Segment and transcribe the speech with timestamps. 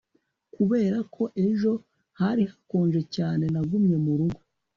[0.55, 1.71] kubera ko ejo
[2.19, 4.39] hari hakonje cyane, nagumye murugo